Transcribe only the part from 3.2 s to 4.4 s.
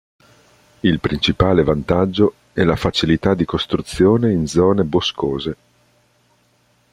di costruzione